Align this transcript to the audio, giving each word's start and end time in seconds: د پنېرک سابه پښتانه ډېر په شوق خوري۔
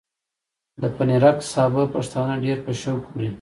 د 0.81 0.83
پنېرک 0.95 1.37
سابه 1.53 1.83
پښتانه 1.95 2.33
ډېر 2.43 2.57
په 2.65 2.71
شوق 2.81 3.01
خوري۔ 3.09 3.29